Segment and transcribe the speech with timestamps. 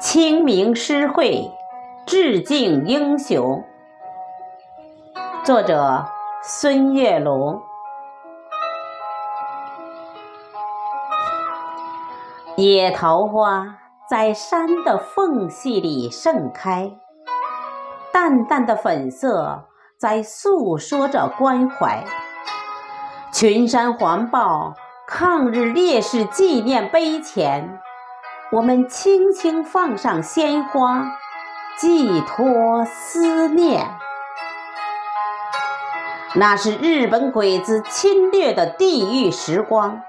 [0.00, 1.50] 清明诗会
[2.06, 3.64] 致敬英雄，
[5.44, 6.06] 作者
[6.42, 7.62] 孙月龙。
[12.56, 13.78] 野桃花
[14.08, 16.92] 在山的缝隙里盛开，
[18.12, 22.04] 淡淡的粉色在诉说着关怀。
[23.34, 24.76] 群山环抱
[25.08, 27.80] 抗日烈士纪念碑前。
[28.52, 31.04] 我们轻轻放上鲜花，
[31.76, 33.88] 寄托思念。
[36.36, 40.00] 那是日本鬼子侵略的地狱时光，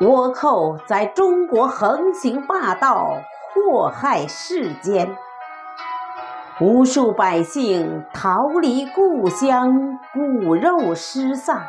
[0.00, 3.22] 倭寇在中国横行霸道，
[3.54, 5.16] 祸害世间。
[6.60, 11.68] 无数百姓逃离故乡，骨肉失散。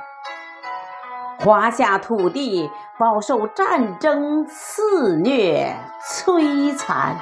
[1.45, 7.17] 华夏土地饱受战争肆虐摧残，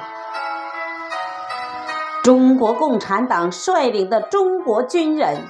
[2.22, 5.42] 中国共产党率领的中国军人，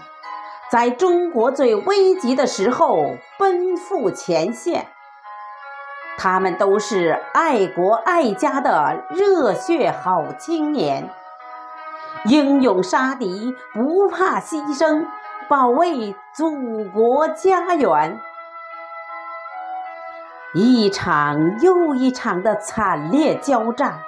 [0.73, 2.97] 在中国最危急的时候
[3.39, 4.89] 奔赴前线。
[6.19, 11.09] 他们都是爱国爱家的热血好青年，
[12.25, 15.07] 英勇杀敌，不怕牺牲，
[15.49, 16.51] 保卫祖
[16.93, 18.19] 国家园。
[20.57, 23.99] 一场又一场的惨烈交战，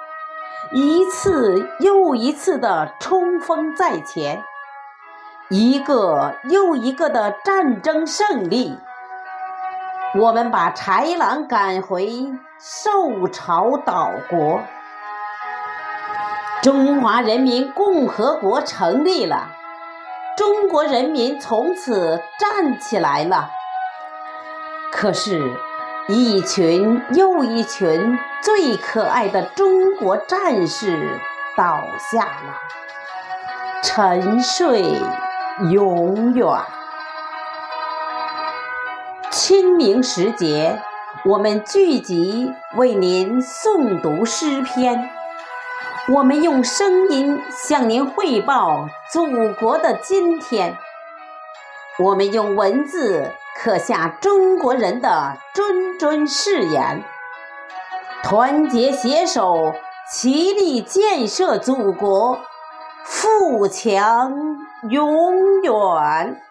[0.71, 4.41] 一次又一次的冲锋在前，
[5.49, 8.79] 一个又一个的战争胜利，
[10.17, 12.07] 我们把豺狼赶回，
[12.57, 14.61] 受朝岛国，
[16.61, 19.49] 中华人民共和国成立了，
[20.37, 23.49] 中国人民从此站起来了。
[24.93, 25.57] 可是。
[26.09, 31.19] 一群又一群最可爱的中国战士
[31.57, 32.55] 倒下了，
[33.83, 35.01] 沉睡
[35.69, 36.47] 永远。
[39.31, 40.81] 清明时节，
[41.25, 45.09] 我们聚集为您诵读诗篇，
[46.07, 50.77] 我们用声音向您汇报祖国的今天，
[51.99, 53.29] 我们用文字。
[53.59, 57.03] 刻下中国人的谆谆誓言，
[58.23, 59.73] 团结携手，
[60.11, 62.39] 齐力建设祖国，
[63.03, 64.57] 富强
[64.89, 66.41] 永远。